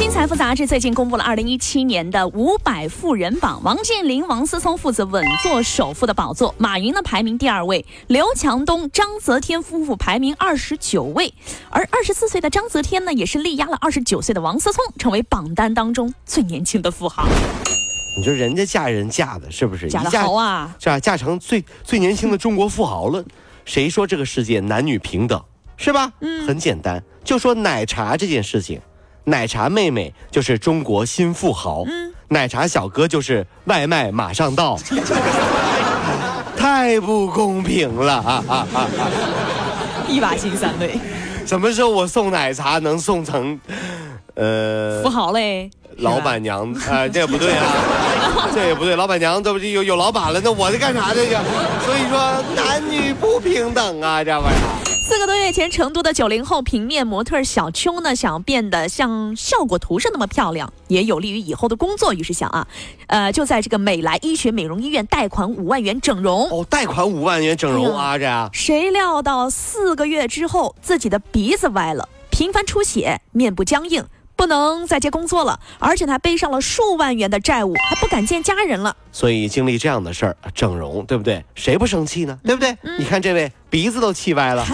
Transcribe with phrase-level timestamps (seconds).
[0.00, 11.34] 新财富杂志最近公布了二零一七年的五百富人榜，王健林、王思聪父子稳坐首富的宝座，马云呢排名第二位，刘强东、章泽天夫妇排名二十九位，
[11.68, 17.28] 而二十四岁的章泽天呢，也是力压了二十九岁的王思聪，成为榜单当中最年轻的富豪。
[18.16, 19.86] 你说人家嫁人嫁的是不是？
[19.90, 20.98] 嫁的好啊，是吧？
[20.98, 23.22] 嫁成最最年轻的中国富豪了。
[23.66, 25.44] 谁说这个世界男女平等？
[25.76, 26.10] 是吧？
[26.20, 28.80] 嗯，很简单，就说奶茶这件事情。
[29.24, 31.84] 奶茶妹妹就是中国新富豪，
[32.28, 34.78] 奶茶小哥就是外卖马上到，
[36.56, 38.88] 太不公平了啊啊啊！
[40.08, 40.98] 一把辛三泪。
[41.46, 43.58] 什么时候我送奶茶能送成，
[44.34, 45.70] 呃，富豪嘞？
[45.98, 47.66] 老板娘啊，这也不对啊，
[48.54, 51.38] 这也不对，老板娘这不有有老板了，那我这干啥这个？
[51.84, 54.79] 所以说男女不平等啊，这玩意儿。
[55.10, 62.68] 四个多月前，成都的九零后平面模特小邱呢，想变得像效果图上那么漂亮，也有利于以后的工作，于是想啊，
[63.08, 66.48] 呃，就在这个美莱医学美容医院贷款五万元整容。
[66.48, 68.48] 哦，贷款五万元整容啊，这样。
[68.52, 74.04] 谁料到四个月之后，自己的鼻子歪了，频繁出血，面部僵硬。
[74.40, 78.96] 不能再接工作了，而且他背上了数万元的债务，还不敢见家人了。
[79.12, 81.44] 所以经历这样的事儿，整容对不对？
[81.54, 82.38] 谁不生气呢？
[82.42, 82.74] 对不对？
[82.98, 84.64] 你看这位鼻子都气歪了。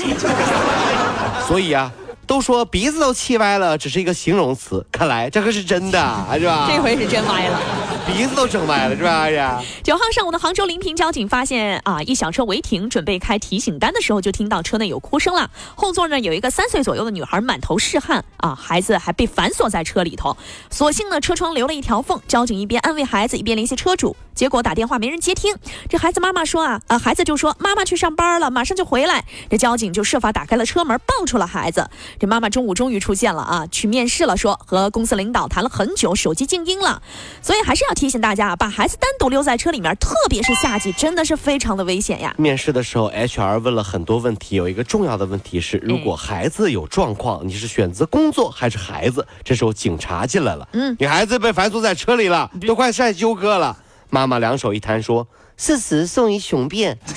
[1.48, 1.92] 所以啊，
[2.26, 5.98] 都说鼻子都气歪了，只是一个形容词，看来这可是真的，
[6.38, 6.68] 是吧？
[6.68, 7.60] 这回是真歪了。
[8.06, 9.28] 鼻子都整歪了是吧？
[9.30, 15.50] 呀九号上午的杭州临平交警发现啊，一小车违停，准备开提醒单的时候，就听到车内有哭声了。
[15.74, 20.36] 后座呢有一个三岁左右的女孩，满头是汗啊，孩子还被反锁在车里头。
[20.70, 24.16] 所幸呢，车窗留了一条缝，交警一边安慰孩子，一边联系车主。
[24.34, 25.56] 结果打电话没人接听，
[25.88, 29.24] 这孩子妈妈说啊啊，孩子就说妈妈去上班了，马上就回来。
[29.48, 31.88] 这交警就设法打开了车门，抱出了孩子。
[32.18, 37.02] 这妈妈中午终于出现了啊，去面试了，说和公司领导谈了很久，手机静音了。
[37.42, 42.34] 所以还是要提醒大家啊，把孩子单独留在车里面，特别是夏季，真的是非常的危险呀。
[42.38, 49.26] 面试的时候，HR 问了很多问题，有一个重要的问题是，如果孩子有状况，你是选择工作还是孩子？
[49.44, 53.76] 这时候警察进来了，嗯，女孩子被反锁在车里了，都快晒休克了。
[54.08, 55.26] 妈妈两手一摊说
[55.58, 56.96] ：“事实胜于雄辩。”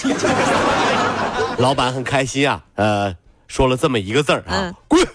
[1.60, 3.16] 老板很开心啊，呃，
[3.50, 5.06] 说了这么一个字儿啊，滚。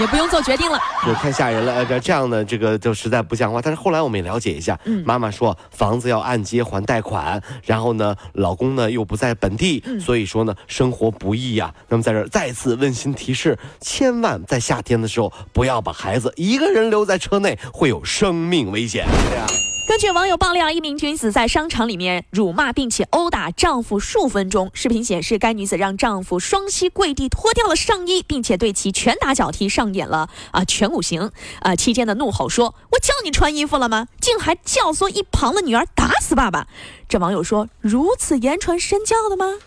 [0.00, 1.86] 也不用做决定了，就太吓人了。
[1.86, 3.62] 这这样的这个就实在不像话。
[3.62, 11.72] 但是后来我们也了解一下，妈妈说房子要按揭还贷款，然后呢，老公呢又不在本地，所以说呢生活不易呀。
[11.88, 19.06] 那么在这再次温馨提示，千万在夏天的时候不要把孩子一个人留在车内，会有生命危险。
[19.06, 19.46] 对呀。
[19.86, 24.70] 根据网友爆料，一名女子在商场里面辱骂并且殴打丈夫数分钟。
[24.72, 31.30] 视频显示，该女子让丈夫双膝跪地，脱掉了上衣，并且对其拳打脚踢，上演了啊全五行
[31.60, 36.66] 啊期间的怒吼说：“我叫你穿衣服了吗？”竟还教唆一旁的女儿打死爸爸。
[37.06, 39.58] 这网友说：“如此言传身教的吗？”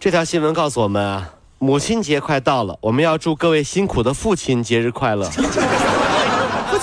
[0.00, 5.30] 这条新闻告诉我们啊，母亲节快到了，我们要祝各位辛苦的父亲节日快乐。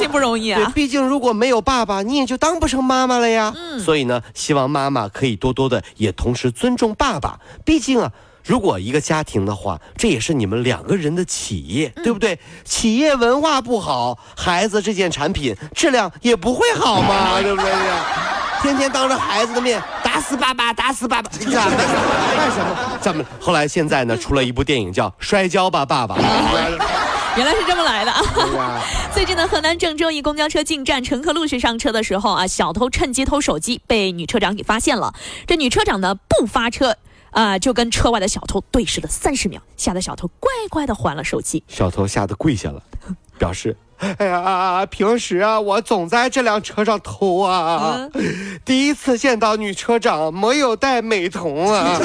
[0.07, 0.71] 不容易啊！
[0.73, 3.53] 毕竟如果没有爸爸，你也就当不成妈妈了呀。
[3.55, 7.39] 嗯，所以呢，希望妈妈可以多多的，也同时尊重爸爸。
[7.63, 8.11] 毕竟啊，
[8.43, 12.39] 如果一个家庭的话，这也是你们两个人的企业，对不对？
[12.65, 18.05] 企业文化不好，孩子这件产品质量也不会好嘛，对不对呀？
[18.61, 21.77] 天天当着孩子的面打死爸爸，打死爸爸，干什么？
[22.35, 22.97] 干什么？
[22.99, 26.15] 咱们后来现在呢，出了一部电影叫《摔跤吧，爸爸》。
[27.37, 28.81] 原来是这么来的啊！
[29.13, 35.13] 最近呢河南郑州一公交车进站，乘客陆续上车的时候啊，小偷趁机偷手机，被女车长给发现了。
[35.47, 36.97] 这女车长呢不发车，
[37.31, 41.63] 啊，就跟车外的小偷对视了三十秒，吓得小偷乖乖的还了手机。
[41.67, 42.81] 小偷吓得跪下了，
[43.37, 43.77] 表示：
[44.17, 48.09] 哎呀，平时啊我总在这辆车上偷啊，
[48.65, 52.01] 第一次见到女车长没有戴美瞳啊。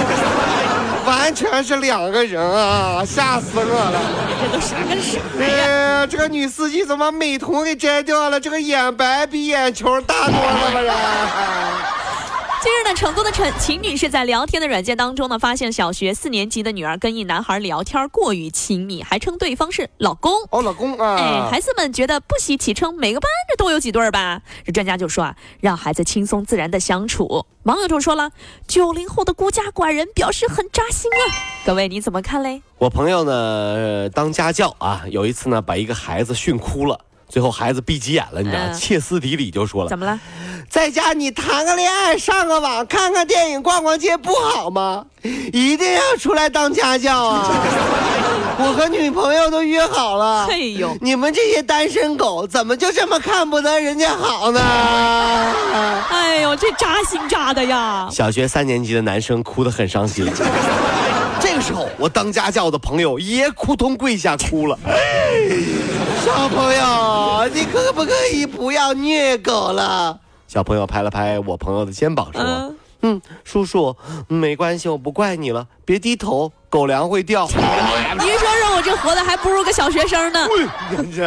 [1.07, 3.05] 完全是两个人啊！
[3.05, 4.01] 吓死我了！
[4.41, 6.07] 这都啥跟啥呀？
[6.07, 8.41] 这个女司机怎么美瞳给摘掉了？
[8.41, 10.95] 这个眼白比眼球大多了吧？
[12.65, 20.33] 近日日呢，成都的陈秦女士在聊天的软件当中呢，发现小学四年级的女儿跟一男孩聊天过于亲密，还称对方是老公。
[20.49, 24.41] 哦，老公啊，哎，孩子们觉得不稀奇，称每个班这都有几对儿吧。
[24.65, 27.45] 这专家就说啊，让孩子轻松自然的相处。
[27.65, 28.31] 网友就说了，
[28.67, 31.21] 九零后的孤家寡人表示很扎心啊。
[31.67, 32.63] 各位你怎么看嘞？
[32.79, 36.99] 我朋友呢呃当家教啊，有一次呢把一个孩子训哭了，
[37.35, 38.69] 最后孩子闭急眼了，你知道吗？
[38.71, 39.99] 嗯歇斯底里就说了怎。
[39.99, 40.21] 么了？
[40.71, 45.05] 在家你谈个恋爱、上个网、看看电影、逛逛街不好吗？
[45.53, 47.51] 一定要出来当家教啊！
[48.57, 50.47] 我和女朋友都约好了。
[50.49, 54.61] 哎呦，你们这些单身狗怎么就这么看不得人家好呢？
[56.11, 58.09] 哎呦，这扎心扎的呀！
[58.13, 60.25] 小学三年级的男生哭得很伤心。
[61.55, 64.77] 这个时候，我当家教的朋友也扑通跪下哭了。
[66.25, 70.19] 小朋友，你可不可以不要虐狗了？
[70.49, 73.95] 小朋友拍了拍我朋友的肩膀说：“嗯嗯，叔叔，
[74.27, 77.47] 没关系，我不怪你了，别低头，狗粮会掉。”
[78.19, 80.45] 您说说我这活的还不如个小学生呢。
[80.91, 81.21] 真是。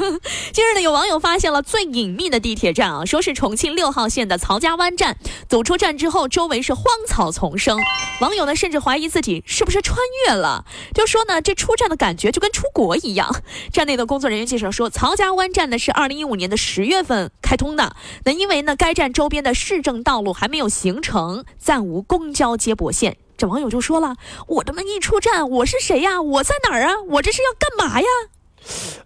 [0.54, 5.18] 近日呢，有网友发现了最隐秘的地铁站啊，说是重庆六号线的曹家湾站。
[5.50, 7.78] 走出站之后，周围是荒草丛生，
[8.22, 10.64] 网友呢甚至怀疑自己是不是穿越了，
[10.94, 13.42] 就说呢这出站的感觉就跟出国一样。
[13.70, 17.94] 站内的工作人员介绍说，曹家湾站呢是二零一五年的十月份开通的，
[18.24, 23.18] 那因为呢该站周边的市政道路还没有形成，暂无公交接驳线。
[23.36, 24.16] 这网友就说了
[24.48, 26.20] ：“我他妈一出站，我是谁呀？
[26.22, 26.94] 我在哪儿啊？
[27.08, 28.06] 我这是要干嘛呀？”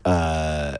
[0.03, 0.79] 呃，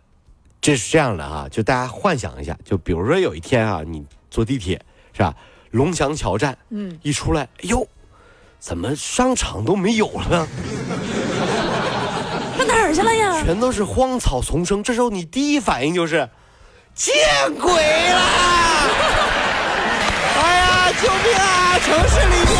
[0.61, 4.81] 这是这样的啊，就大家幻想一下，就比如说有一天啊，你坐地铁
[5.13, 5.35] 是吧？
[5.73, 7.87] 龙翔桥站，嗯，一出来，哎呦，
[8.59, 10.49] 怎么商场都没有了呢？
[12.57, 13.43] 上哪儿去了呀？
[13.43, 14.83] 全都是荒草丛生。
[14.83, 16.29] 这时候你第一反应就是，
[16.95, 17.15] 见
[17.59, 18.89] 鬼啦！
[20.43, 21.79] 哎呀，救命啊！
[21.81, 22.60] 城市里面